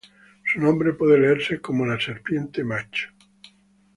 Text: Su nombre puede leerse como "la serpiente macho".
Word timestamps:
Su 0.45 0.59
nombre 0.59 0.93
puede 0.93 1.19
leerse 1.19 1.61
como 1.61 1.85
"la 1.85 1.99
serpiente 1.99 2.63
macho". 2.63 3.09